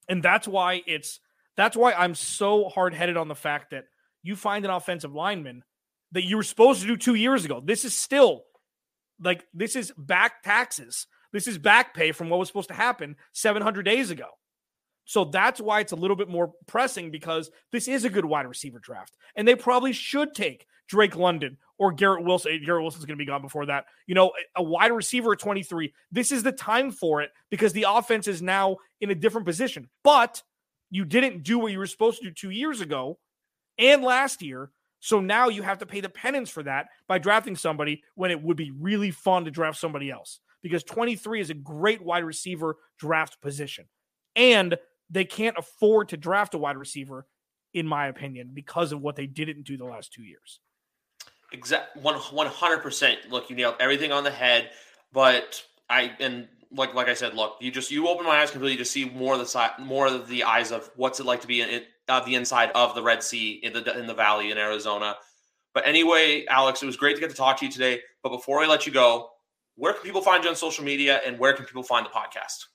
[0.09, 1.21] And that's why it's
[1.55, 3.85] that's why I'm so hard-headed on the fact that
[4.27, 5.63] you find an offensive lineman
[6.11, 7.61] that you were supposed to do 2 years ago.
[7.63, 8.43] This is still
[9.19, 13.15] like this is back taxes this is back pay from what was supposed to happen
[13.33, 14.27] 700 days ago.
[15.05, 18.47] So that's why it's a little bit more pressing because this is a good wide
[18.47, 19.15] receiver draft.
[19.35, 22.53] And they probably should take Drake London or Garrett Wilson.
[22.53, 23.85] Eh, Garrett Wilson's going to be gone before that.
[24.05, 25.93] You know, a wide receiver at 23.
[26.11, 29.89] This is the time for it because the offense is now in a different position.
[30.03, 30.41] But
[30.89, 33.17] you didn't do what you were supposed to do two years ago
[33.77, 34.71] and last year.
[34.99, 38.41] So now you have to pay the penance for that by drafting somebody when it
[38.41, 42.77] would be really fun to draft somebody else because 23 is a great wide receiver
[42.97, 43.85] draft position.
[44.35, 44.77] And
[45.09, 47.25] they can't afford to draft a wide receiver,
[47.73, 50.59] in my opinion, because of what they didn't do the last two years.
[51.53, 52.15] Exact one
[52.47, 53.19] hundred percent.
[53.29, 54.71] Look, you nailed everything on the head.
[55.13, 58.77] But I and like like I said, look, you just you open my eyes completely
[58.77, 61.47] to see more of the side, more of the eyes of what's it like to
[61.47, 64.57] be in, uh, the inside of the Red Sea in the in the Valley in
[64.57, 65.15] Arizona.
[65.73, 68.01] But anyway, Alex, it was great to get to talk to you today.
[68.23, 69.29] But before I let you go,
[69.75, 72.65] where can people find you on social media and where can people find the podcast?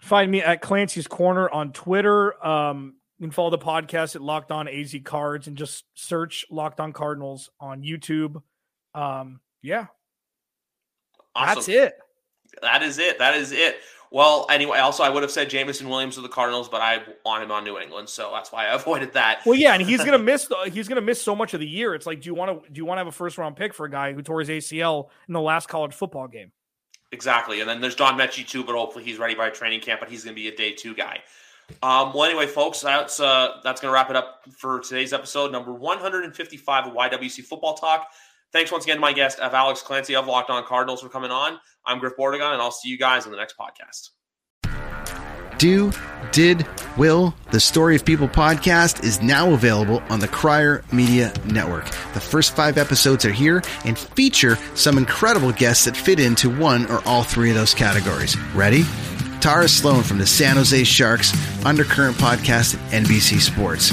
[0.00, 2.44] Find me at Clancy's Corner on Twitter.
[2.44, 6.80] Um, you can follow the podcast at Locked On AZ Cards and just search Locked
[6.80, 8.42] On Cardinals on YouTube.
[8.94, 9.86] Um, yeah.
[11.34, 11.54] Awesome.
[11.54, 11.94] That's it.
[12.62, 13.18] That is it.
[13.18, 13.80] That is it.
[14.12, 17.44] Well, anyway, also I would have said Jameson Williams of the Cardinals, but I want
[17.44, 19.42] him on New England, so that's why I avoided that.
[19.46, 20.48] Well, yeah, and he's gonna miss.
[20.72, 21.94] He's gonna miss so much of the year.
[21.94, 23.72] It's like, do you want to do you want to have a first round pick
[23.72, 26.50] for a guy who tore his ACL in the last college football game?
[27.12, 30.00] Exactly, and then there's John Metchie too, but hopefully he's ready by training camp.
[30.00, 31.20] But he's gonna be a day two guy.
[31.82, 35.72] Um, well, anyway, folks, that's uh, that's gonna wrap it up for today's episode, number
[35.72, 38.08] 155 of YWC Football Talk.
[38.52, 41.30] Thanks once again to my guest, of Alex Clancy of Locked On Cardinals, for coming
[41.30, 41.58] on.
[41.86, 44.10] I'm Griff Bordegon, and I'll see you guys in the next podcast.
[45.58, 45.92] Do,
[46.32, 51.84] Did, Will, the Story of People podcast is now available on the Crier Media Network.
[52.14, 56.90] The first five episodes are here and feature some incredible guests that fit into one
[56.90, 58.38] or all three of those categories.
[58.54, 58.84] Ready?
[59.40, 61.32] Tara Sloan from the San Jose Sharks,
[61.64, 63.92] Undercurrent podcast at NBC Sports.